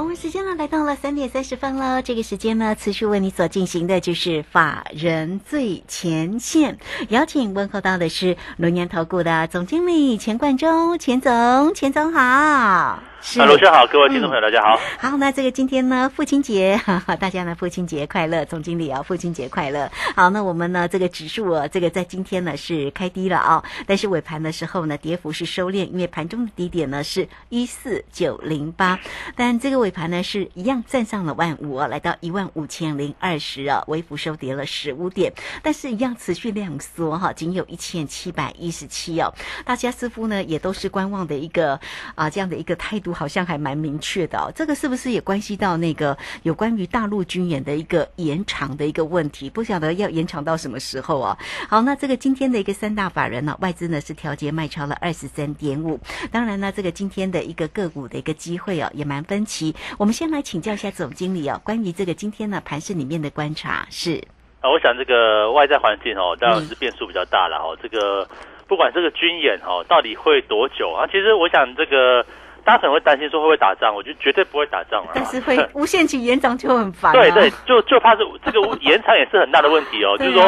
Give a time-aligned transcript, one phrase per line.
[0.00, 2.00] 我们时间呢来到了三点三十分了。
[2.00, 6.78] 这个时间呢，持续为你所进行的就是法人最前线，
[7.10, 13.09] 邀请问候到的是龙年投顾的总经理钱冠中，钱总，钱总好。
[13.22, 14.80] 是，罗轩好，各位听众朋友，大家好。
[14.98, 19.90] 好，那这个今天呢，父亲节， 哈哈，大家呢，父亲节快乐，总经理啊，父亲节快乐。
[20.16, 28.98] 好，那我们呢，这个指数啊，这个在今天呢是开低了啊，但是尾盘的时候呢，跌幅是收敛，因为盘中的低点呢是一四九零八，
[29.36, 39.34] 但这个尾盘呢是一样站上了万五啊，来到一万五千零二十啊，微幅收跌了十五点，但是一样持续量缩哈，仅有一千七百一十七哦，
[39.66, 41.78] 大家似乎呢也都是观望的一个
[42.14, 43.09] 啊这样的一个态度。
[43.12, 49.48] 好像还蛮明确的哦，这个是不是也关系到那个有关于大陆军演的一个延长的一个问题？
[49.50, 51.36] 不晓得要延长到什么时候啊？
[51.68, 55.98] 好，那这个今天的一个三大法人呢，外资呢是调节卖超了二十三点五。
[56.30, 59.74] 当然呢，这个今天的一个个股的一个机会哦，也蛮分歧。
[59.98, 64.22] 我们先来请教一下总经理哦，关于这个今天呢盘市里面的观察是
[64.60, 67.76] 啊，我想这个外在环境哦，当然是变数比较大了哦。
[67.82, 68.28] 这个
[68.68, 71.06] 不管这个军演哦，到底会多久啊？
[71.06, 72.24] 其实我想这个。
[72.64, 75.10] 大家可能会担心说会不会打仗，我觉得绝对不会打仗啊。
[75.14, 77.12] 但是会 无限期延长就很烦。
[77.12, 80.16] 对对，就就怕是这个 延长也是很大的问题哦。
[80.18, 80.42] 就是说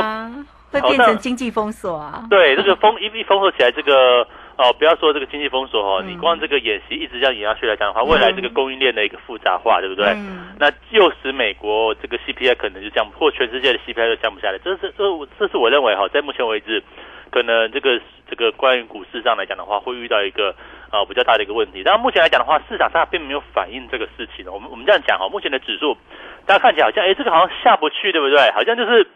[0.71, 2.25] 会变成经济封锁啊。
[2.31, 10.17] 对，这个封一一封锁起来，这个哦，不要说这个经济封锁哦，你光这个演习一直这样演下去来讲的话，未来这个供应链的一个复杂化，对不对？
[10.59, 14.59] 那又使美国这个 CPI 可能就降，或全世界的 CPI 都降不下来。
[14.65, 15.05] 这是这
[15.39, 16.83] 这是我认为哈，在目前为止，
[17.31, 18.01] 可能这个
[18.33, 20.57] 这个关于股市上来讲的话，会遇到一个。
[20.93, 21.81] 呃，比较大的一个问题。
[21.83, 24.45] 但目前来讲的话，市场上并没有反映这个事情。
[24.53, 25.97] 我们我们这样讲哈，目前的指数，
[26.45, 28.51] 大家看起来好像，哎，这个好像下不去，对不对？
[28.53, 29.09] 好像就是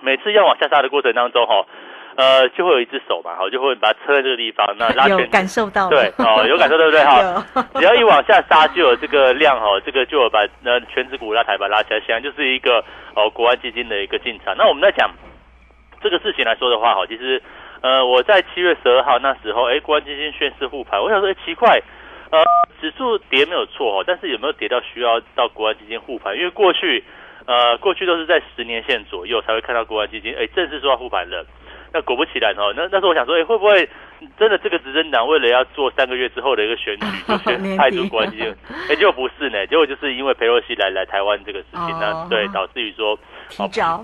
[0.00, 1.66] 每次要往下杀的过程当中哈，
[2.16, 7.46] 呃，就会有一只手嘛，好，就会把它撑在这个地方，那拉 有感受到对，哦，有感受对不对哈？
[7.76, 12.82] 只要一往下杀，就有这个量哈，这个就有把那全指股拉抬把拉起来，显然就是一个
[13.14, 14.56] 哦国外基金的一个进场。
[14.56, 15.10] 那我们在讲
[16.00, 17.42] 这个事情来说的话哈，其实。
[17.82, 21.82] 呃，我在七月十二号那时候，哎，国安基金宣誓复盘，我想说，哎，奇怪，
[22.30, 22.38] 呃，
[22.80, 26.36] 指数跌没有错哦，但是有没有跌到需要到国安基金复盘？
[26.36, 27.02] 因为过去，
[27.44, 31.44] 呃，过去都是在十年线左右才会看到国安基金，哎，正式说要复盘了。
[31.92, 33.88] 那果不其然哦，那那时候我想说，哎，会不会
[34.38, 38.54] 真的这个执政党为了要做三个月之后的一个选举， 就选派出国安基金？
[38.88, 43.18] 哎，结果不是呢，结果就是因为裴洛西来来台湾这个事情，呢对导致于说。
[43.50, 44.02] 提早，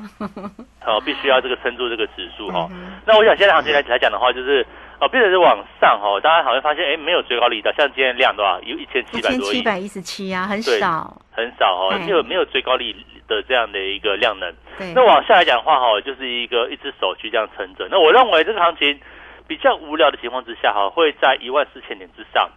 [0.84, 2.68] 哦，必须要这个撑住这个指数哈。
[3.06, 4.66] 那我想现在行情来来讲的话，就是
[5.00, 6.20] 哦，变成是往上哈。
[6.20, 8.60] 大家好像发现哎，没有最高力道，像今天量多少？
[8.60, 12.94] 有一千七百多亿，一百一十七啊，很少，很少哦，没有没有最高力
[13.26, 14.52] 的这样的一个量能。
[14.94, 17.88] 那往下来讲的话哈，就是一个一只手去这样撑着。
[17.90, 19.00] 那我认为这个行情
[19.48, 22.48] 比较无聊的情况之下哈，会在一万四千点之上。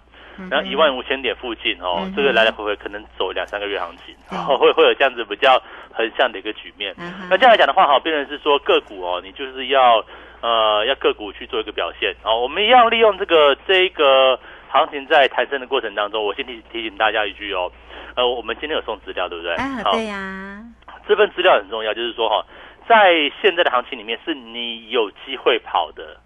[0.50, 5.62] 然后一万五千点附近哦，这个来来回回可能走两三个月行情，然后会会有这样子比较
[5.94, 6.96] 横向的一个局面。
[7.30, 10.03] 那这样来讲的话，哈，变成是说个股哦，你就是要
[10.41, 12.16] 呃要个股去做一个表现。
[12.24, 17.69] 哦，我们一样利用这个这个行情在抬升的过程当中，我先提提醒大家一句哦，
[18.16, 19.53] 呃，我们今天有送资料，对不对？
[19.56, 20.63] 啊，对呀。
[21.07, 22.44] 这份资料很重要，就是说哈，
[22.88, 26.18] 在现在的行情里面，是你有机会跑的，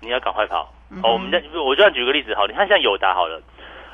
[0.00, 0.72] 你要赶快跑。
[1.02, 3.42] 哦，我们再我就样举个例子好，你看像友达好了，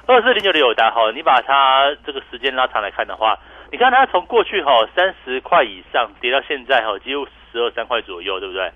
[0.06, 3.37] 二四零九的友达哈，你把它这个时间拉长来看的话，
[3.72, 8.70] 你看它从过去哈三十块以上跌到现在哈，几乎十二三块左右，对不对？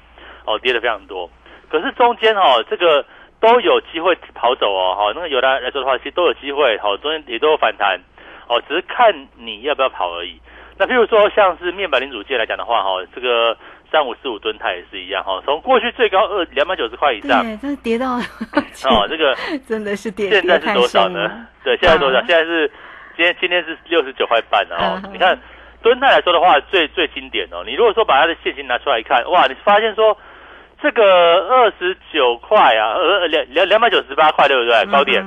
[0.46, 1.30] 哦，跌的非常多。
[1.68, 3.04] 可是中间哈，这个
[3.38, 8.00] 都有机会跑走哦，哈，那个友达来说的话，其实都有机会，好，中间也都有反弹，
[8.48, 10.40] 哦，只是看你要不要跑而已。
[10.76, 13.56] 那譬如说像是面板零组件来讲的话，哈，这个。
[13.90, 19.34] 三五四五吨它也是一样哈，从过去最高二两百九十块以上，对，这跌到哦，这个
[19.66, 21.46] 真的是跌，现在是多少呢？
[21.64, 22.18] 对，现在多少？
[22.20, 22.70] 现在是
[23.16, 25.00] 今天今天是六十九块半哦。
[25.12, 25.38] 你看
[25.82, 27.62] 吨泰来说的话，最最经典哦。
[27.66, 30.16] 你如果说把它的现金拿出来一看，哇，你发现说
[30.82, 31.02] 这个
[31.48, 34.84] 二十九块啊，呃两两两百九十八块，对不对？
[34.92, 35.24] 高点。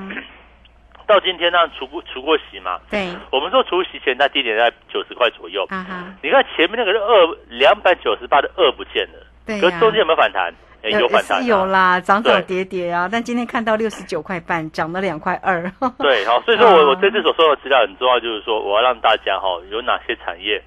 [1.11, 2.79] 到今天呢，除过除过息嘛？
[2.89, 5.65] 对，我们说除息前它低点在九十块左右。
[5.69, 10.53] 啊哈，你看前面那个是二两百九十八的二不见了，对可是中间有没有反弹？
[10.83, 13.07] 有反弹，有啦，涨涨跌跌啊。
[13.11, 15.61] 但今天看到六十九块半，涨了两块二。
[15.99, 20.59] 对，好，所以说我我这次所说的资料很重要，就是说我要让大家哈有哪些产业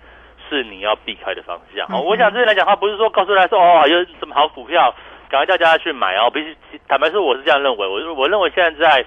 [0.49, 1.85] 是你要避开的方向。
[1.91, 4.95] 哦，我想这边来讲的话，不是说告诉大家说哦有什么好股票，
[5.29, 6.31] 赶快叫大家去买哦。
[6.31, 6.57] 必须
[6.87, 9.05] 坦白说，我是这样认为，我我认为现在在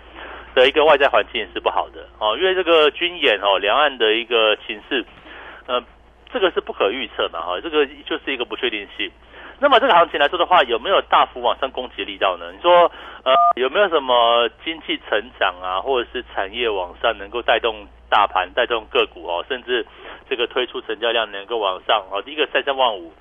[0.58, 5.06] 的一个外在环境也是不好的哦，因为这个军演哦，两岸的一个形势，
[5.68, 5.84] 呃，
[6.34, 9.12] 这个是不可预测嘛哈，这个就是一个不确定性。
[9.60, 12.52] 那么这个行情来说的话，有没有大幅往上攻击力道呢？
[12.52, 12.92] 你说，
[13.24, 19.86] 呃，有没有什么经济成长啊，或者是产业往上能够带动大盘、带动个股哦，甚至
[20.28, 22.20] 这个推出成交量能够往上哦？
[22.24, 23.12] 第一个三三万五，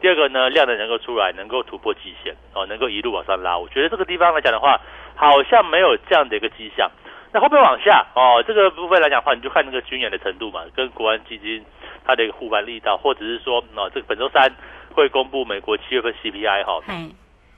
[0.00, 3.56] 第二个呢量能能够出来，能够突破极限哦，能够一路往上拉。
[3.56, 4.78] 我觉得这个地方来讲的话，
[5.18, 6.90] 好像没有这样的一个迹象。
[7.32, 8.42] 那会不会往下哦？
[8.46, 11.62] 这个部分来讲的话，你就看那个军演的程度嘛，跟国安基金
[12.06, 14.50] 它的一个护盘力道，或者是说，哦，这个本周三。
[14.94, 16.80] 会公布美国七月份 CPI 哈，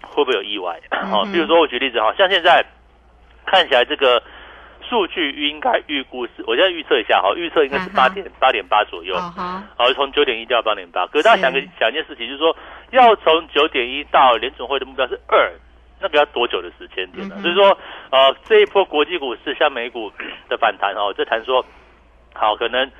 [0.03, 0.79] 会不会有意外？
[0.91, 2.63] 哦，比如说我举例子哈，像现在
[3.47, 4.23] 看起来这个
[4.87, 11.07] 数据应该预估是，我现在预测一下哈，预测应该是八点八点八左右，好，从九点一到八点八。
[11.07, 12.55] 可是大家想个想一件事情，就是说
[12.91, 15.51] 要从九点一到联总会的目标是二，
[16.01, 17.37] 那个要多久的时间点呢？
[17.43, 17.77] 所以说，
[18.11, 20.11] 呃，这一波国际股市像美股
[20.49, 21.65] 的反弹哦，这谈说
[22.35, 22.91] 好，可能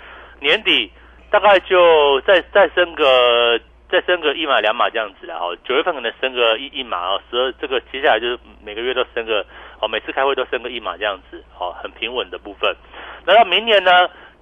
[0.41, 0.91] 年底
[1.31, 3.61] 大概就再再升个。
[3.91, 9.45] 再升个一码两码这样子啦，哦，九月份可能升个一一码哦，十二这个接下来就是每个月都升个，
[9.81, 12.73] 哦，每次开会都升个一码这样子，哦，很平稳的部分。
[13.27, 13.91] 那到明年呢，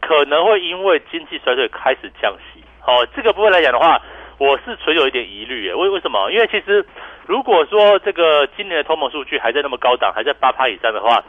[0.03, 3.99] 可能会因为经济衰退开始降息，哦，这个部分来讲的话，
[4.37, 6.31] 我是存有一点疑虑诶，为为什么？
[6.31, 6.85] 因为其实
[7.29, 11.23] 如果说这个今年的通膨数据还在那么高档，还在八趴以上的话，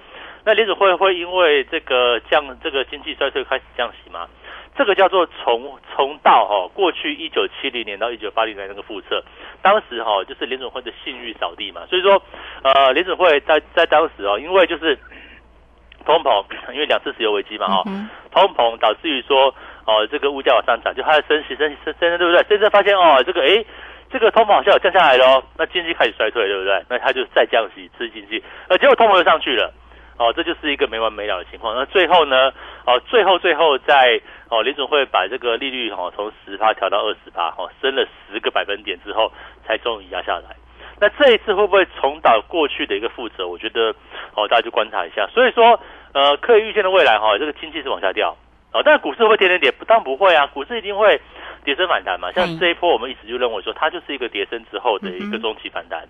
[0.46, 4.26] 那联储会会因为这个降这个经济衰退开始降息吗？
[4.78, 9.22] 这个叫做重重蹈哈过去一九七零年到一九八零年那个覆辙，
[9.62, 12.22] 当时哈就是联准会的信誉扫地嘛，所以说
[12.64, 14.98] 呃联准会在在当时哦，因为就是
[16.08, 17.84] 通膨，因为两次石油危机嘛哈，
[18.32, 19.54] 通膨导致于说
[19.86, 22.46] 哦这个物价往上涨，就它的升息升升升对不对？
[22.48, 23.66] 现在发现哦这个哎
[24.12, 26.84] 这个通膨好像有降下来喽，那经济开始衰退对不对？
[26.90, 29.74] 那它就再降息刺激经济，呃结果通膨又上去了，
[30.18, 31.76] 哦这就是一个没完没了的情况。
[31.76, 32.52] 那最后呢
[32.86, 34.20] 哦最后最后在
[34.50, 39.32] 哦，联总会把这个利率哈从十趴调到二十趴，哈升了十个百分点之后，
[39.66, 40.56] 才终于压下来。
[41.00, 43.48] 那这一次会不会重蹈过去的一个覆辙？
[43.48, 43.94] 我觉得
[44.36, 45.28] 哦，大家就观察一下。
[45.28, 45.80] 所以说，
[46.14, 48.36] 呃，可以预见的未来哈，这个经济是往下掉。
[48.74, 49.72] 哦，但股市会不会天天跌？
[49.72, 51.22] 不当不会啊，股市一定会
[51.70, 52.32] 跌升反弹嘛。
[52.32, 56.08] 像这一波，我们一直就认为说，它就是一个跌升之后的一个中期反弹。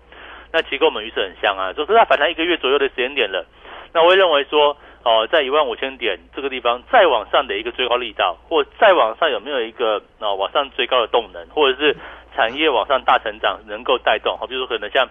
[0.50, 3.44] 那其实跟我们预测很像啊，就是它反弹一个月左右的时间点了。
[3.92, 4.74] 那我会认为说。
[5.02, 11.96] 哦，在一万五千点这个地方再往上的一个追高力道，或再往上有没有一个啊往上追高的动能，或者是
[12.36, 14.36] 产业往上大成长能够带动？
[14.36, 15.08] 好，比如说可能像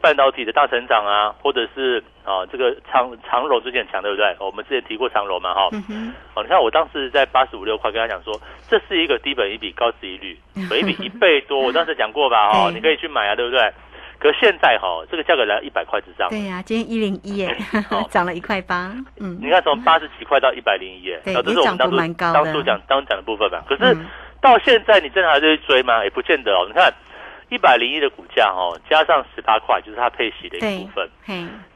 [0.00, 4.36] 半导体的大成长啊，或者是啊这个长长荣最近很强，对不对？
[4.40, 5.68] 我们之前提过长荣嘛，哈。
[6.34, 8.32] 哦，你看我当时在八十五六块跟他讲说，
[8.68, 10.38] 这是一个低本一比高值一率，
[10.70, 12.48] 本一比一倍多，我当时 讲过吧？
[12.50, 13.72] 哦，你可以去买啊，对不对？
[14.20, 16.28] 可现在哈，这个价格来一百块之上。
[16.28, 17.56] 对呀，今天一零一耶，
[18.10, 18.92] 涨了一块八。
[19.20, 23.62] 嗯，你看从八十几块到一百零一耶，对，这是我们当初当初讲当讲的部分吧。
[23.68, 23.96] 可是
[24.40, 26.02] 到现在你真的还在追吗？
[26.02, 26.64] 也不见得哦。
[26.66, 26.92] 你看
[27.48, 31.08] 一百零一的股价哦，加上十八块，就是它配息的一部分，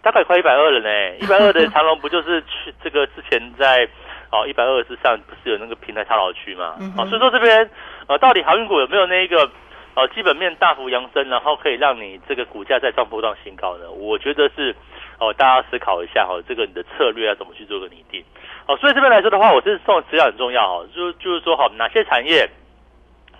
[0.02, 1.16] 大概快一百二了呢。
[1.20, 3.88] 一百二的长隆不就是去这个之前在
[4.30, 6.76] 哦一百二之上不是有那个平台套牢区吗？
[6.96, 7.70] 哦，所以说这边
[8.06, 9.50] 呃到底航运股有没有那一个？
[9.94, 13.90] 哦，基本面大幅扬升，然后可以让你这个股价再创波段新高呢？
[13.90, 14.74] 我觉得是
[15.18, 18.24] 哦，大家思考一下哈，这个你的策略要怎么去做个拟定？
[18.66, 22.48] 哦，所以这边来说的话，我是送资料很重要哦，就就是说好哪些产业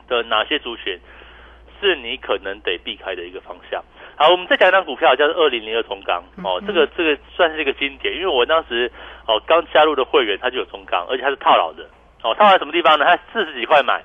[0.09, 1.01] 的哪些族群
[1.89, 3.83] 是你可能得避开的一个方向。
[4.17, 8.91] 好，我们再讲一张股票，叫做二零零二中钢哦，这个这个算是一个经典，因为我当时
[9.27, 11.85] 哦刚加入的会员他就有中钢，而且他是套牢的
[12.23, 13.05] 哦，套牢什么地方呢？
[13.05, 14.03] 他四十几块买。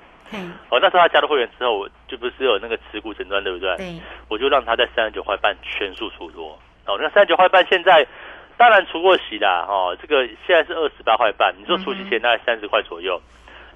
[0.70, 3.74] 哦，那时候他加入会员之后，就不是有那个持股诊断，对不对？
[3.76, 3.94] 对。
[4.28, 6.58] 我就让他在三十九块半全数出多。
[6.84, 8.06] 哦，那三十九块半现在
[8.58, 11.54] 当然除过息啦，哦，这个现在是二十八块半。
[11.58, 13.18] 你说除息前大概三十块左右，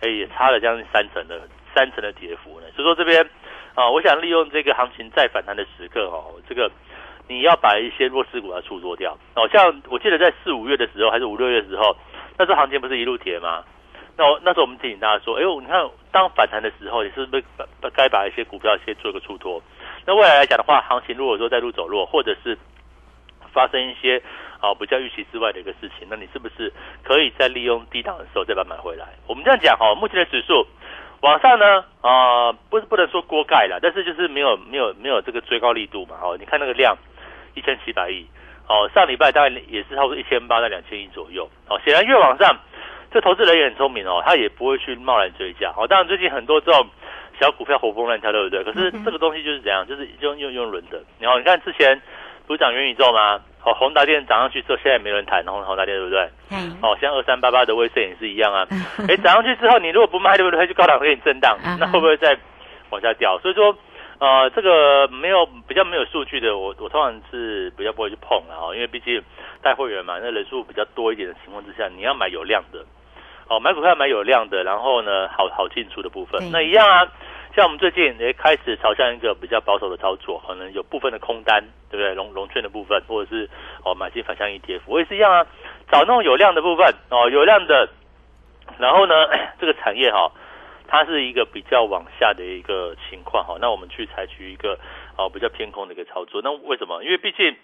[0.00, 1.40] 哎，也差了将近三成的
[1.74, 2.66] 三成的跌幅呢。
[2.76, 3.26] 所以说这边
[3.74, 6.70] 啊，我想利用这个行情再反弹的时刻，哦，这个
[7.28, 9.16] 你要把一些弱势股要出多掉。
[9.34, 11.96] 哦，像我记得在四五月的时候，还是五六月的时候，
[12.38, 13.64] 那时候行情不是一路跌吗？
[14.14, 17.42] 那我那时候我们提醒大家说，哎呦，你看当反弹的时候，你是不是
[17.94, 19.62] 该把一些股票先做一个出脱？
[20.04, 22.58] 那未来来讲的话，行情如果说再度走弱，或者是
[23.54, 24.22] 发生一些
[24.60, 26.70] 啊比较预期之外的一个事情，那你是不是
[27.02, 29.06] 可以再利用低档的时候再把它买回来？
[29.26, 30.66] 我们这样讲哈，目前的指数
[31.22, 36.16] 往上呢啊，不是不能说锅盖了，但是就是没有没有没有这个追高力度嘛。
[36.22, 36.96] 哦，你看那个量
[37.54, 38.26] 一千七百亿，
[38.68, 41.48] 哦，上礼拜大概也是差不多一千八到两千亿左右。
[41.68, 42.56] 哦，显然越往上。
[43.12, 45.70] 这投资人也很聪明哦，他也不会去贸然追加。
[45.76, 46.88] 哦，当然最近很多这种
[47.38, 48.64] 小股票活蹦乱跳，对不对？
[48.64, 50.98] 可是这个东西就是怎样，就是用用用轮的。
[51.20, 52.00] 然后你看之前
[52.46, 53.40] 不是讲元宇宙吗？
[53.64, 56.28] 哦，宏达电涨上去之后，现在没人谈宏宏达电，对不对？
[56.50, 58.66] 嗯，哦，像二三八八的威盛也是一样啊。
[59.08, 60.66] 哎，涨上去之后，你如果不卖，对不对？
[60.66, 62.36] 就高档给你震荡，那会不会再
[62.90, 63.38] 往下掉？
[63.40, 63.76] 所以说。
[64.18, 69.20] 呃，这个没有比较没有数据的，我我通常是比较不会去碰了哦，因为毕竟
[69.60, 72.84] 带会员嘛，那人数比较多一点的情况之下，你要买有量的，
[73.48, 77.02] 哦，买股票买有量的，然后呢，好好进出的部分，那一样啊，
[77.54, 82.14] 像我们最近也开始朝向一个比较保守的操作，可能有部分的空单，对不对？
[82.14, 83.48] 融融券的部分，或者是
[83.84, 85.46] 哦买进反向 ETF，我也是一样啊，
[85.90, 87.88] 找那种有量的部分哦，有量的，
[88.78, 89.14] 然后呢，
[89.60, 90.32] 这个产业哈。
[90.88, 94.78] 它是一个比较往下的一个情况哈，那我们去采取一个
[95.16, 96.42] 哦比较偏空的一个操作。
[96.44, 97.02] 那为什么？
[97.02, 97.56] 因为毕竟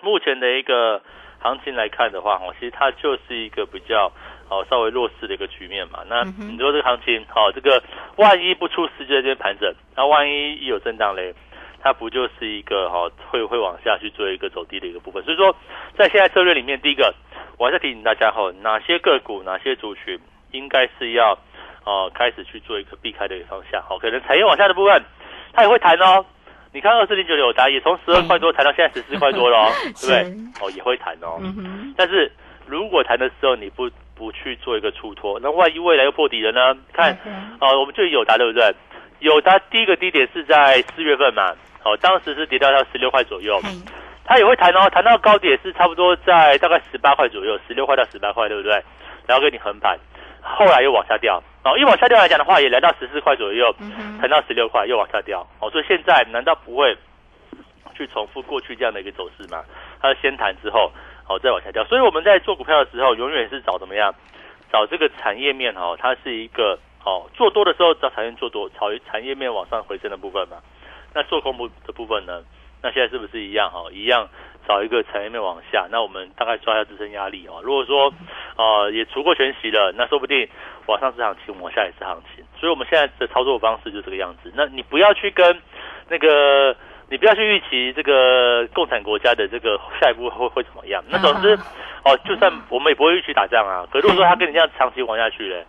[0.00, 1.02] 目前的一个
[1.38, 4.10] 行情来看的话，哈，其实它就是一个比较
[4.50, 6.00] 哦稍微弱势的一个局面嘛。
[6.08, 7.82] 那你说这个行情，好，这个
[8.16, 11.34] 万一不出事就在这边盘整，那万一一有震荡嘞，
[11.80, 15.22] 它不就是一个哈会会往下去做一个走低的一个部分？
[15.22, 15.56] 所以说，
[15.96, 17.14] 在现在策略里面，第一个
[17.56, 20.18] 我还是提醒大家哈，哪些个股、哪些族群
[20.52, 21.38] 应该是要。
[21.82, 25.02] 哦，开始去做一个避开的一个方向，好，可能产业往下的部分，
[25.54, 26.22] 它也会弹哦。
[26.74, 30.20] 你看二四零九六，它也从十二块多弹到现在十四块多了，对不对？
[30.60, 31.40] 哦，也会弹哦。
[31.96, 32.30] 但是
[32.66, 33.90] 如果弹的时候你不
[34.20, 36.78] 不去做一个出脱，那万一未来又破底了呢？
[36.92, 37.16] 看，
[37.58, 38.70] 哦，我们就有达对不对？
[39.20, 43.58] 有达第一个低点是在四月份嘛，哦，当时是跌到到十六块左右，
[44.26, 48.72] 它也会弹哦，弹到高点是差不多在大概十八块左右，十六块到十八块，对不对？
[49.26, 49.98] 然后给你横盘。
[50.42, 53.74] 后来又往下掉，哦，一往下掉来讲的话，也来到十四块左右，
[54.20, 56.94] 谈到十六块又往下掉，哦，所以现在难道不会
[57.94, 59.62] 去重复过去这样的一个走势吗？
[60.00, 60.90] 它先谈之后，
[61.30, 61.84] 哦，再往下掉。
[61.84, 64.12] 所以我们在做股票的时候，永远是找怎么样？
[64.72, 70.56] 找这个产业面哦，它是一个哦，做多的时候找产业做多，炒产业面往上回升的部分嘛。
[71.14, 72.42] 那做空部的部分呢？
[72.82, 73.84] 那现在是不是一样哈？
[73.92, 74.28] 一样。
[74.68, 77.60] 找一个产业面往下，那我们大概抓一下自身压力哦。
[77.64, 78.12] 如果说，
[78.56, 80.46] 呃，也除过全息了，那说不定
[80.86, 82.44] 往上是行情，往下也是行情。
[82.60, 84.52] 所以我们现在的操作方式就这个样子。
[84.54, 85.60] 那你不要去跟
[86.08, 86.76] 那个，
[87.10, 91.02] 你不要去预期这个共产国家的这个下一步会会怎么样。
[91.08, 91.58] 那总之，
[92.04, 93.84] 哦，就算我们也不会预期打仗啊。
[93.90, 95.66] 可如果说他 跟你这样长期玩下去嘞，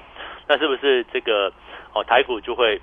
[0.48, 1.52] 那是不是这个
[1.94, 2.80] 哦台股就会？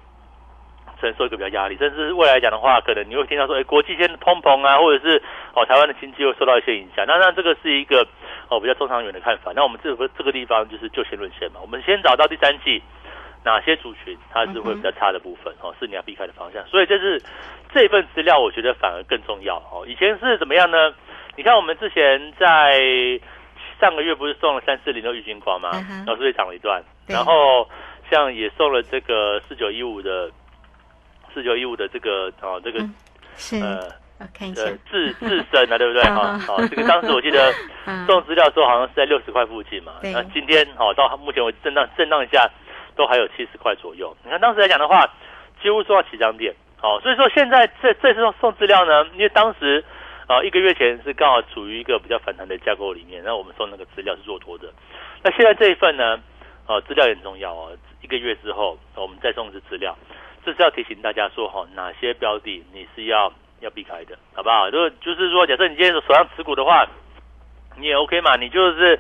[1.00, 5.22] 承受一个比较压力，甚至未来讲的话，可能你会听到说，哎，国际间的通膨啊，或者是
[5.54, 7.06] 哦，台湾的经济会受到一些影响。
[7.06, 8.04] 那那这个是一个
[8.48, 9.52] 哦比较中长远的看法。
[9.54, 11.60] 那我们这个这个地方就是就先论先嘛。
[11.62, 12.82] 我们先找到第三季
[13.48, 16.66] 哪些族群它是会比较差的部分哦，是你要避开的方向。
[16.66, 17.22] 所以这是
[17.72, 19.84] 这份资料，我觉得反而更重要哦。
[19.86, 20.92] 以前是怎么样呢？
[21.36, 22.78] 你看我们之前在
[23.80, 25.70] 上个月不是送了三四零的玉金光吗？
[26.06, 27.68] 然后是涨了一段，然后
[28.10, 30.30] 像也送了这个四九一五的。
[31.34, 32.80] 四九一五的这个哦，这个
[33.60, 36.02] 呃，看一下自自身啊， 对不对？
[36.04, 37.52] 哈，好，这个当时我记得
[38.08, 39.92] 送资料的时候好像是在六十块附近嘛。
[40.02, 42.50] 那今天好到目前为止震荡震荡一下，
[42.98, 44.14] 都还有七十块左右。
[44.24, 45.08] 你看当时来讲的话，
[45.62, 46.52] 几乎做到起涨点。
[46.76, 49.84] 好，所以说现在这这次送送资料呢，因为当时
[50.26, 54.68] 啊一个月前是刚好处于一个比较反弹的架构里面，那我们送那个资料是做多的。
[55.22, 56.20] 那现在这一份呢，
[56.66, 57.70] 呃，资料也很重要哦。
[58.02, 59.96] 一个月之后，我们再送一次资料。
[60.44, 64.68] 这是要提醒大家说哈，哪些标的你是要要避开的，好不好？
[64.70, 66.86] 如果就是说，假设你今天手上持股的话，
[67.76, 68.36] 你也 OK 嘛？
[68.36, 68.98] 你就是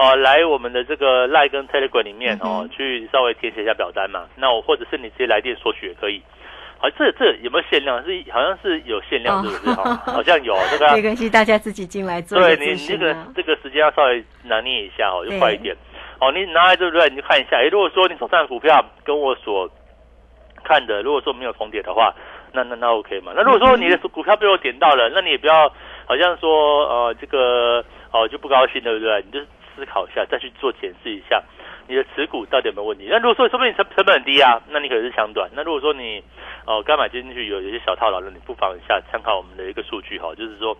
[0.00, 4.24] 哦，来我们的这个赖跟 Telegram 里面哦，去稍微填写一下表单嘛。
[4.36, 6.22] 那我或者是你直接来电索取也可以。
[6.78, 8.02] 好，这这有没有限量？
[8.02, 9.74] 是好像是有限量，是不是？
[9.74, 10.90] 哈，好像有 这个。
[10.96, 12.40] 没关系，大家自己进来做。
[12.40, 15.76] 对你这个这个时间要稍微拿捏一下哦，就快一点。
[16.18, 17.06] 哦，你拿来对不对？
[17.10, 17.58] 你就看一下。
[17.58, 19.68] 哎，如果说你手上的股票跟我所
[20.64, 22.14] 看的，如果说没有重叠的话，
[22.52, 23.32] 那那那 OK 嘛？
[23.36, 25.70] 那如果说你的股票被我点到了，那你也不要
[26.06, 29.22] 好像说呃这个哦就不高兴，对不对？
[29.26, 29.40] 你就
[29.80, 31.42] 思考一下，再去做检视一下
[31.88, 33.06] 你的持股到底有没有问题。
[33.08, 35.48] 那如果说说不定成成本很低啊，那你可能是抢短。
[35.54, 36.22] 那如果说你
[36.66, 40.76] 哦刚买进去有有些小套牢，了你不妨一下参考我们的一个数据哈，就是说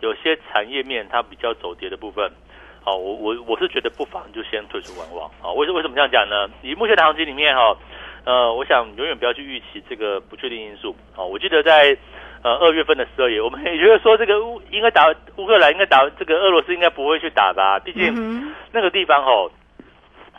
[0.00, 2.30] 有些产业面它比较走跌的部分，
[2.84, 5.50] 好，我我我是觉得不妨就先退出观望啊。
[5.52, 6.48] 为为什么这样讲呢？
[6.62, 7.76] 以目前的行情里面哈。
[8.26, 10.96] 呃，我想永远不要去预期这个不确定因素。
[11.14, 11.94] 哦，我记得在
[12.44, 17.78] 呃二月份的时候，也我们也觉得说这个乌应该打乌克兰，应该打这个俄罗斯，应该不会去打吧？
[17.78, 19.50] 毕竟那个地方哦，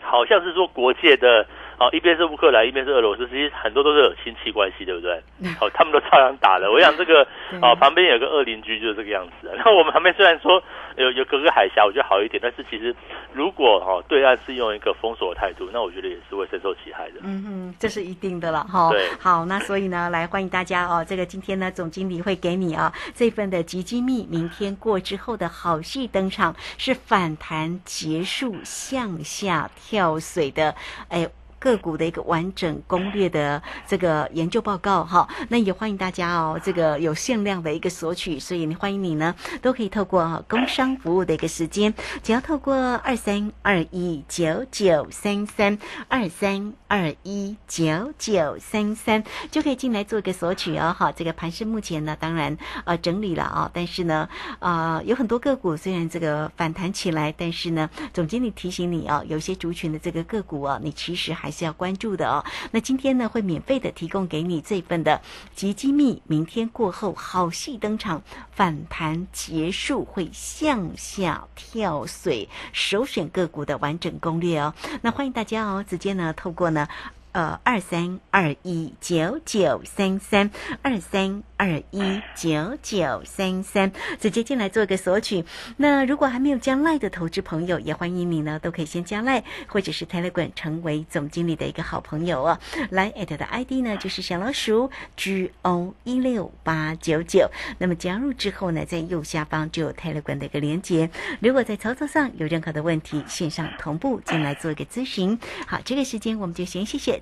[0.01, 5.21] 好像是说国界的哦，一边是乌克兰，一边是俄罗斯，其实很多都是有亲戚关系，对不对？
[5.59, 6.71] 哦，他们都照样打的。
[6.71, 7.27] 我想这个
[7.61, 9.51] 哦，旁边有个恶邻居就是这个样子。
[9.55, 10.61] 然后我们旁边虽然说
[10.97, 12.95] 有有隔个海峡，我觉得好一点，但是其实
[13.33, 17.15] 如果哦对岸是用一个封锁的态度，那我觉得也是会深受其害的。
[17.23, 18.89] 嗯嗯，这是一定的了哈。
[18.91, 21.03] 对，好，那所以呢，来欢迎大家哦。
[21.05, 30.73] 这个今天呢，总经理会给你啊这份的基金密，明天过之后的好戏登场，是反弹结束向下跳水的，
[31.09, 31.27] 哎。
[31.65, 41.91] 个股的一个完整攻略的这个研究报告哈，那也欢迎大家哦，这个有限量的一个索取，所以欢迎你呢都可以透过工商服务的一个时间，
[42.21, 50.95] 只要透过二三二一九九三三二三二一九九三三就可以进来做一个索取哦。
[50.95, 54.29] 哈，这个盘是目前呢，当然呃整理了啊，但是呢
[54.59, 62.43] 啊有很多个股虽然这个反弹起来，但是呢总经理提醒你哦，有些族群的这个个股啊，你其实还是要关注的哦。
[62.71, 65.21] 那今天呢，会免费的提供给你这份的
[65.55, 68.21] 集机密，明天过后好戏登场，
[68.51, 74.73] 反弹结束会向下跳水，首选个股的完整攻略哦。
[75.01, 76.87] 那欢迎大家哦，直接呢透过呢。
[77.35, 80.49] 呃，二三二一九九三三，
[80.81, 85.43] 二三二一九九三三，直接进来做一个索取。
[85.75, 92.57] 那如果还没有加赖的投资朋友，也欢迎你呢，都可以先加赖，或者是 Telegram 成为总经理的一个好朋友哦。
[92.89, 97.51] 来艾特的 ID 呢，就是小老鼠 G O 一六八九九。
[97.79, 101.09] 那么加入之后呢，在右下方就有 Telegram 的一个连接。
[101.41, 105.37] 如果在操作上有任何的问题，线上同步进来做一个咨询。
[105.67, 107.21] 好，这个时间我们就先谢谢。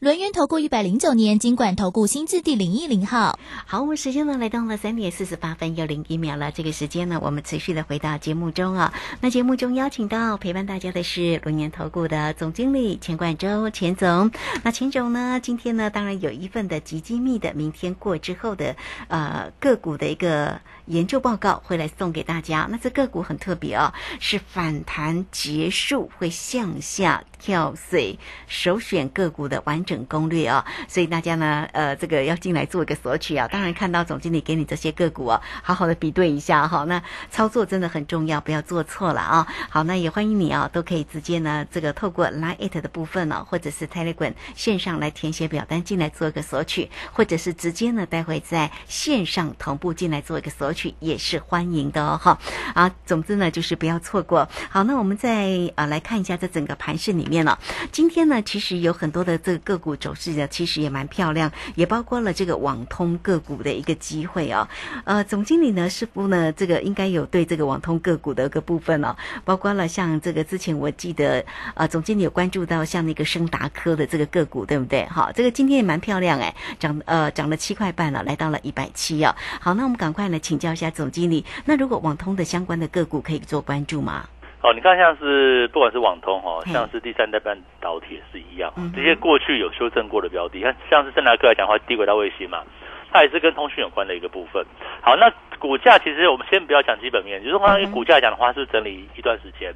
[0.00, 3.38] 轮源投顾一百零九年金管投顾新字第零一零号。
[3.64, 6.52] 好，我们时间呢来到了三点四十八分又零一秒了。
[6.52, 8.92] 这个时间呢，我们持续的回到节目中啊。
[9.22, 14.30] 那节目中邀请到陪伴大家的是轮源投顾的总经理钱冠洲钱总。
[14.62, 18.76] 那钱总呢，今天呢，当然有一份的极机密的，明天过之后的
[19.08, 22.68] 呃个股的一个研究报告会来送给大家。
[22.70, 29.86] 那这个股很特别哦，是反弹结束会向下跳水，首选个股的完。
[29.86, 33.46] 整攻略啊，所以大家呢，呃，这个要进来做一个索取啊。
[33.46, 36.82] 当然看到总经理给你这些个股啊，好好的比对一下哈。
[36.88, 39.46] 那操作真的很重要，不要做错了啊。
[39.70, 52.38] 好，那也欢迎你啊，都可以直接呢，这个透过 Line It 的部分呢，或者是 Telegram 线上来填写表单进来做一个索取，或者是直接呢，待会在线上同步进来做一个索取，去也是欢迎的哦哈。
[52.74, 54.46] 啊，总之呢，就是不要错过。
[54.68, 57.58] 好，那我们再啊来看一下这整个盘市里面了。
[57.90, 59.86] 今天呢，其实有很多的这个个。
[59.86, 64.68] 股走势的其实也蛮漂亮，也包括了这个网通个股的一个机会啊。
[65.04, 75.06] 呃，总经理呢，似乎呢，这个应该有对这个网通个股的一个部分哦，包括了像这个之前我记得，呃，总经理有关注到像那个升达科的这个个股，对不对？
[75.06, 79.36] 好，这个今天也蛮漂亮哎，涨呃涨了七块半了，来到了一百七啊。
[79.60, 84.24] 好，那我们赶快来请教一下总经理，那如果网通的相关的个股可以做关注吗？
[84.62, 92.64] 哦，你看像是不管是网通哈，像是第三代半导体也是一样，这些过去有修正过的标的，像像是圣达克来讲的话，低轨道卫星嘛，
[93.12, 94.64] 它也是跟通讯有关的一个部分。
[95.02, 99.72] 好，那股价其实我们先不要讲基本面，就是关于股价来讲的话，是整理一段时间，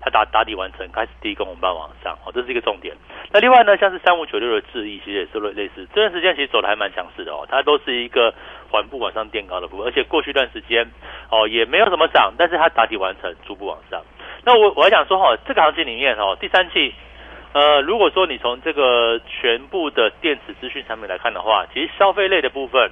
[0.00, 2.96] 它打打底完成，开始低跟我们往上，哦，这是一个重点。
[3.30, 8.34] 那另外呢，像是三五九六的智毅，其实也是类类似，这段时间其实走的还蛮强势的哦，它都是一个
[8.74, 10.84] 缓步往上垫高的部分，而且过去一段时间
[11.30, 14.02] 哦也没有什么涨，但是它打底完成，逐步往上。
[14.44, 16.92] 那我我还想说哈，这个行情里面哦，第三季
[17.52, 22.90] 呃，如果说你从这个全部的电子资讯产品来看的话，其实消费类的部分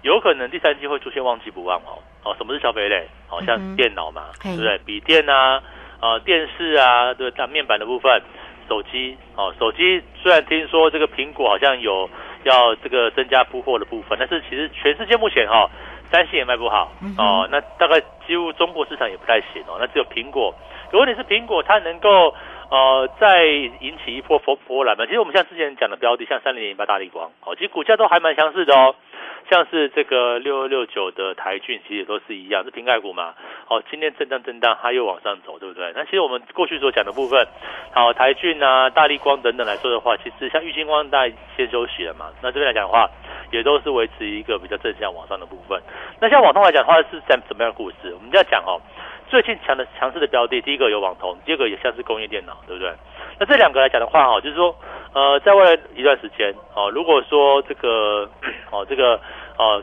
[0.00, 2.00] 有可能第三季会出现旺季不旺哦。
[2.24, 3.06] 哦，什么是消费类？
[3.28, 4.78] 好、像电脑嘛，嘿对不对？
[4.78, 5.62] 笔电啊，
[6.00, 8.22] 呃，电视啊，对，大面板的部分，
[8.68, 12.08] 手机哦，手机虽然听说这个苹果好像有
[12.44, 15.68] 要这个增加铺货的部分，但是其实全世界目前哈、
[16.10, 20.54] 三星也卖不好哦，那大概几乎中国市场也不太行哦，那只有苹果。
[20.90, 22.34] 可问题是苹果它能够
[22.70, 23.44] 呃再
[23.80, 25.04] 引起一波波波澜嘛？
[25.06, 28.94] 其实我们像之前讲的标的，像三零零八大力光，哦，其实股价都还蛮强势的哦。
[29.50, 33.34] 像是这个六二六九的台骏，其实也都是一样，是瓶盖股嘛。
[33.66, 35.92] 哦，今天震荡震荡，它又往上走，对不对？
[35.96, 37.44] 那其实我们过去所讲的部分，
[37.92, 42.26] 好，台骏啊、大力光等等来说的话，其实像玉金光大概先休息了嘛。
[42.42, 43.10] 那这边来讲的话，
[43.50, 45.80] 也都是维持一个比较正向往上的部分。
[46.20, 48.14] 那像网通来讲的话，是怎什么样的故事？
[48.14, 48.78] 我们就要讲哦，
[49.30, 52.92] 最近强的强势的标的，第一个有网通，第二个也像是工业电脑，对不对？
[53.38, 54.74] 那这两个来讲的话，哈，就是说，
[55.14, 58.28] 呃，在未来一段时间，哦，如果说这个，
[58.72, 59.20] 哦，这个，
[59.56, 59.80] 呃，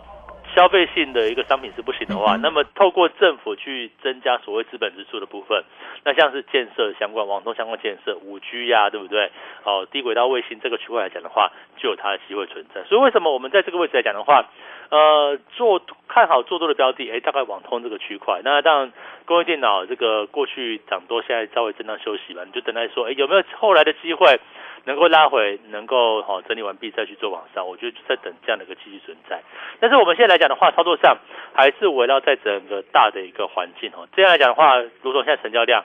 [0.58, 5.64] 消费性的一个商品是不行的话，那么透过政府去增加所谓资本支出的部分，
[6.04, 9.30] 那像是建设相关、网通相关建设、五 G 呀、对不对？
[9.64, 12.84] 哦，低轨道卫星这个区块来讲的话，就有它的机会存在。
[12.86, 14.46] 所以为什么我们在这个位置来讲的话，
[14.90, 18.42] 呃，做看好做多的标的，哎，大概网通这个区块。
[18.44, 18.94] 那当然，
[19.26, 24.40] 工业电脑这个过去涨多，现在稍微震荡休息吧，你就等待说，哎，有没有后来的机会
[24.88, 27.68] 能够拉回，能够好、整理完毕再去做往上？
[27.68, 29.44] 我觉得就在等这样的一个机器存在。
[29.80, 31.18] 但是我们现在来讲的话，操作上
[31.54, 34.08] 还是围绕在整个大的一个环境哦。
[34.16, 35.84] 这样来讲的话，如同现在成交量。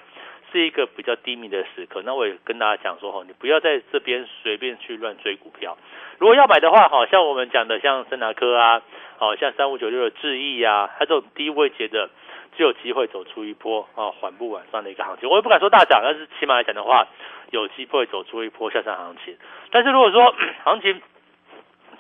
[0.53, 5.79] 是一个比较低迷的时刻，那我也跟大家讲说哈，你不要在这边随便去乱追股票。
[6.19, 8.83] 如果要买的话，好像我们讲的像森达科啊，
[9.17, 12.11] 好像三五九六的智毅啊，它这种低位阶的，
[12.57, 15.29] 就有机会走出一波啊缓步往上的一个行情。
[15.29, 17.07] 我也不敢说大涨，但是起码来讲的话，
[17.51, 19.37] 有机会走出一波向上行情。
[19.71, 20.35] 但是如果说
[20.65, 21.01] 行情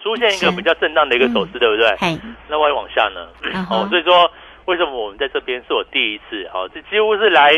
[0.02, 1.96] 出现一个比较震荡的一个走势，对不对？
[1.98, 3.28] 嘿，那万一往下呢？
[3.70, 4.30] 哦，所以说
[4.64, 6.44] 为什么我们在这边是我第一次？
[6.52, 7.52] 哦，这几乎是来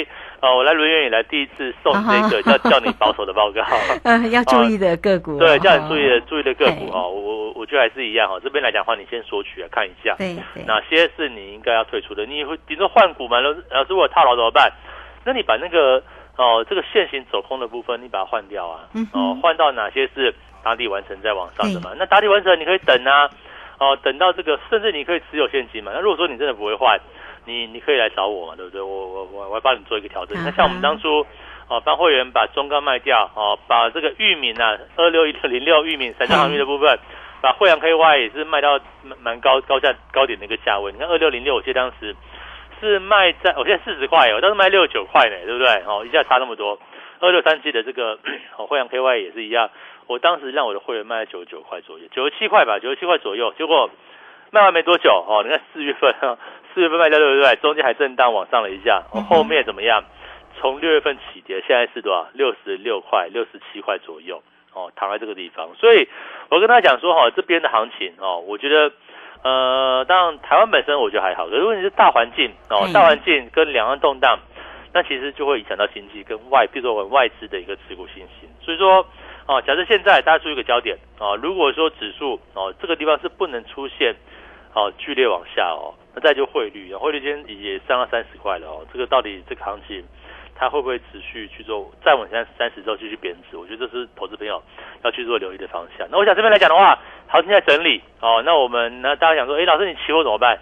[0.44, 3.62] 哦，我来轮圆以来第一次送这个叫 叫你保守的报告。
[4.04, 8.38] 嗯，要注意的个股哦，对，叫你注意的注意的个股嘿哦，我我我觉得还是一样哦。
[8.44, 12.26] 这边来讲的话，你先索取啊看一下，对对，哪些是你应该要退出的。
[12.26, 14.70] 你会比如说换股嘛，老师老师我套牢怎么办？
[15.24, 16.02] 那你把那个
[16.36, 21.92] 哦这个现行走空的部分，你把它换掉啊嗯，哦换到哪些是打底完成再往上的嘛？
[21.96, 23.30] 那打底完成你可以等啊，
[23.78, 25.90] 哦等到这个，甚至你可以持有现金嘛。
[25.94, 27.00] 那如果说你真的不会换，
[27.44, 28.80] 你你可以来找我嘛，对不对？
[28.80, 30.36] 我我我我会帮你做一个调整。
[30.44, 31.26] 那像我们当初。
[31.66, 36.98] 哦，帮会员把中钢卖掉，哦，把这个域名啊，二六一六零六域名散装航运的部分，
[37.40, 40.92] 把惠阳 KY 也是卖到蛮蛮高高价高点的一个价位。
[40.92, 42.14] 你看二六零六，我记得当时
[42.80, 45.82] 是卖在，我现在四十块，我当时卖六十九块呢，对不对？
[45.86, 46.78] 哦，一下差那么多。
[47.20, 48.18] 二六三七的这个
[48.58, 49.70] 哦惠阳 KY 也是一样，
[50.06, 53.88] 我当时让我的会员卖九十九块左右，九十七块吧，九十七块左右，结果
[54.50, 56.14] 卖完没多久，哦，你看四月份，
[56.74, 57.56] 四月份卖掉对不对？
[57.62, 60.02] 中间还震荡往上了一下，哦，后面怎么样？
[60.60, 62.26] 从六月份起跌，现在是多少？
[62.32, 65.68] 六十六块、六十七块左右，哦，躺在这个地方。
[65.74, 66.08] 所以
[66.48, 68.92] 我跟他讲说，哈，这边的行情哦，我觉得，
[69.42, 74.38] 呃，当然台湾本身我觉得还好，可是问题是大环境哦嗯，大环境跟两岸动荡，
[74.92, 78.48] 那其实就会影响到经济跟外，比如说我们外资的一个持股信心。
[78.62, 79.04] 所以说，
[79.46, 84.14] 哦，假设现在大家注意一个焦点哦，如果说指数哦这个地方是不能出现
[84.72, 90.04] 哦剧烈往下哦，那再就汇率啊，汇率今天也上到三十块了哦，这个到底这个行情？
[90.56, 93.56] 它会不会持续去做再往下三十之后继续贬值？
[93.56, 94.62] 我觉得这是投资朋友
[95.02, 96.06] 要去做留意的方向。
[96.08, 96.96] 那我想这边来讲的话，
[97.26, 98.40] 行情在整理哦。
[98.46, 100.56] 那我们那大家想说，诶，老师你期货怎么办？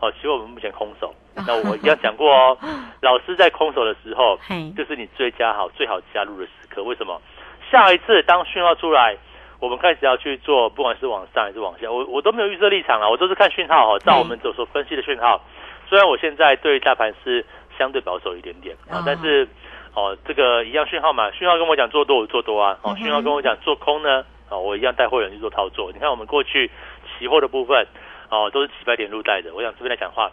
[0.00, 1.14] 哦，期货我们目前空手。
[1.46, 2.58] 那我一样讲过哦，
[3.00, 4.38] 老师在空手的时候，
[4.76, 6.82] 就是你最佳好最好加入的时刻。
[6.82, 7.18] 为什么？
[7.70, 9.16] 下一次当讯号出来，
[9.60, 15.40] 我们开始要去做，不管是往上还是往下，我我都没有预设立场啊，我都是看讯号哦，照我们所所分析的讯号。
[15.88, 17.44] 虽然我现在对大盘是
[17.78, 19.48] 相对保守一点点啊哦，但是
[19.94, 25.90] 哦，这个一样讯号嘛，讯号跟我讲做多我做多啊，哦，讯号跟我讲做空呢，哦，我一样带会员去做操作。
[25.92, 26.70] 你看我们过去
[27.18, 27.86] 期货的部分，
[28.30, 29.52] 哦，都是几百点入袋的。
[29.54, 30.30] 我想这边来讲话，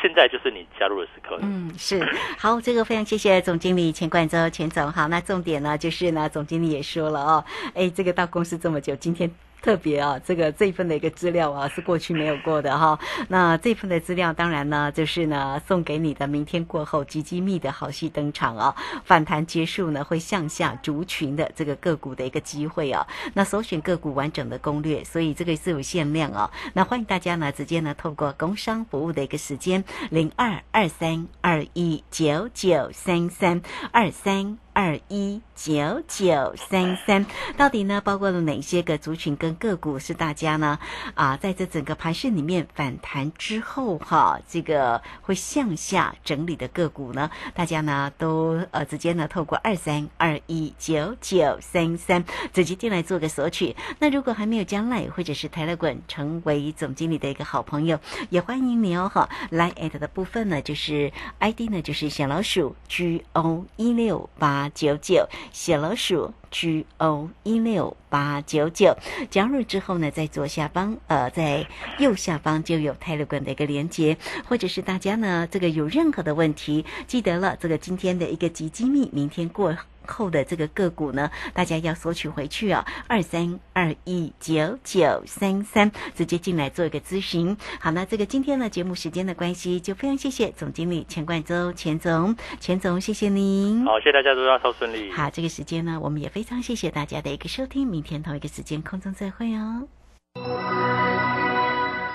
[0.00, 1.38] 现在就是你加入的时刻。
[1.42, 2.00] 嗯，是
[2.38, 4.90] 好，这个非常谢谢总经理钱冠洲钱总。
[4.92, 9.30] 好，那重点呢就是呢，总经理也说了哦，哎，这个到公司这么久，今天。
[9.66, 12.96] 特别啊，这个这一份的一个资料啊，是过去没有过的哈。
[13.26, 16.28] 那这份的资料，当然呢，就是呢送给你的。
[16.28, 18.76] 明天过后，极机密的好戏登场啊！
[19.04, 23.04] 反弹结束呢，会向下族群的这个个股的一个机会啊。
[23.34, 26.48] 那首选个股完整的攻略，所以这个是有限量啊。
[26.74, 34.65] 那欢迎大家呢，直接呢透过工商服务的一个时间零二二三二一九九三三二三。
[34.76, 37.24] 二一九九三三。
[37.56, 40.78] 到底呢，包括了哪些个族群跟个股是大家呢
[41.14, 47.30] 啊，在这整个盘市里面反弹之后哈，这个会向下整理的个股呢？
[47.54, 53.74] 大家呢都呃直接呢透过二三二一九九三三直接进来做个索取。
[53.98, 59.26] 那如果还没有将来或者是台乐滚成为总经理的一个好朋友，也欢迎你哦哈。
[59.48, 68.96] 来 at 的部分呢，就是 ID 呢就是小老鼠 G O 一六八九九，小老鼠 G O 一六八九九。
[69.30, 71.66] 加入之后呢，在左下方呃在
[71.98, 74.16] 右下方就有泰勒管的一个连接，
[74.48, 79.76] 或者是大家呢这个有任何的问题，记得了这个今天的一个集机密，明天过。
[80.06, 87.56] 后的这个个股呢，大家要索取回去哦，二三二一九九三三，直接进来做一个咨询。
[87.80, 93.84] 好，那这个今天呢节目时间的关系，就非常谢谢总经理钱冠周钱总，钱总谢谢您。
[93.84, 95.10] 好，谢谢大家，祝大家超顺利。
[95.12, 101.05] 好，这个时间呢，我们也非常谢谢大家的一个收听，明天同一个时间空中再会哦。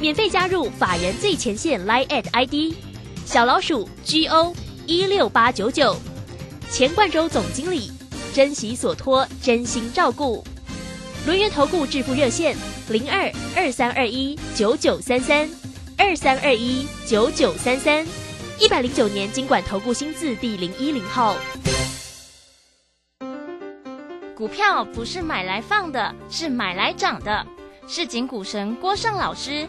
[0.00, 2.72] 免费加入法人最前线 Line at ID
[3.24, 4.54] 小老鼠 G O
[4.86, 5.96] 一六八九九，
[6.70, 7.90] 钱冠洲总经理，
[8.32, 10.44] 珍惜所托，真心照顾。
[11.26, 12.56] 轮源投顾致富热线
[12.88, 15.50] 零二二三二一九九三三
[15.98, 18.06] 二三二一九九三三，
[18.60, 21.36] 一百零九年经管投顾新字第零一零号。
[24.36, 27.44] 股票不是买来放的，是买来涨的。
[27.88, 29.68] 市井股神郭胜老师。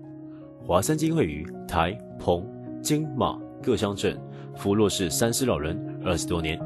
[0.71, 2.47] 华山金会于台、澎、
[2.81, 4.17] 金、马各乡镇
[4.55, 6.57] 扶弱势三失老人二十多年，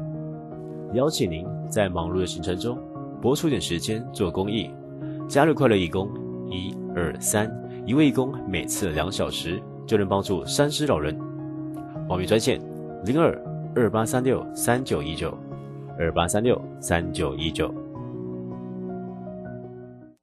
[0.94, 2.78] 邀请您在忙碌的行程中
[3.20, 4.70] 拨出点时间做公益，
[5.26, 6.08] 加入快乐义工
[6.48, 7.52] 一二三，
[7.84, 11.18] 一位义工每次两小时就能帮助三失老人。
[12.08, 12.60] 报名专线
[13.04, 13.36] 零二
[13.74, 15.36] 二八三六三九一九
[15.98, 17.74] 二八三六三九一九。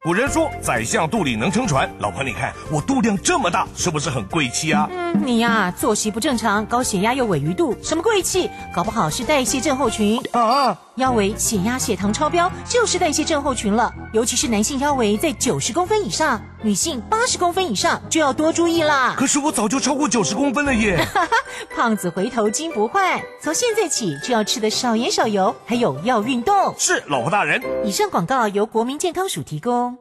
[0.05, 1.89] 古人说，宰相肚里能撑船。
[1.99, 4.85] 老婆，你看我肚量这么大，是不是很贵气啊？
[4.91, 8.49] 嗯，你呀，作息不正常，高血压又尾鱼肚，什么贵气？
[8.75, 10.77] 搞不好是代谢症候群啊！
[10.95, 13.93] 腰围、血压、血糖超标，就是代谢症候群了。
[14.11, 19.15] 尤其是男性腰围在九十公分以上，女性八十公分以上就要多注意啦。
[19.17, 21.05] 可是我早就超过九十公分了耶！
[21.75, 26.73] 胖子回头金不换，从现在起就要吃的少盐少油，还有要运动。
[26.77, 27.61] 是，老婆大人。
[27.83, 29.97] 以上广告由国民健康署提供。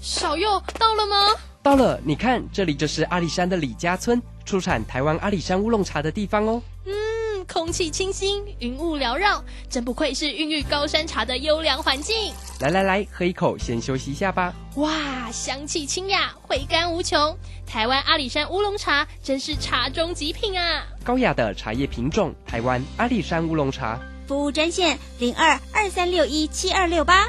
[0.00, 1.16] 小右到了吗？
[1.64, 6.62] 到了，你看，这里就是阿里山的李家村，出产台湾阿里山乌龙茶的地方哦。
[6.84, 6.92] 嗯，
[7.46, 12.32] 空气清新，云雾缭绕，真不愧是孕育高山茶的优良环境。
[12.60, 14.54] 来来来，喝一口，先休息一下吧。
[14.76, 17.36] 哇，香气清雅，回甘无穷。
[17.66, 20.84] 台湾阿里山乌龙茶真是茶中极品啊！
[21.04, 23.98] 高雅的茶叶品种，台湾阿里山乌龙茶。
[24.26, 27.28] 服务专线零二二三六一七二六八。